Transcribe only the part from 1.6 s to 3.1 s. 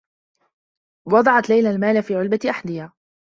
المال في علبة أحذية.